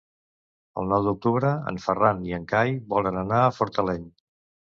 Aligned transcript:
El 0.81 0.87
nou 0.93 1.03
d'octubre 1.07 1.51
en 1.73 1.77
Ferran 1.83 2.23
i 2.29 2.33
en 2.39 2.49
Cai 2.55 2.73
volen 2.95 3.21
anar 3.25 3.45
a 3.45 3.53
Fortaleny. 3.61 4.11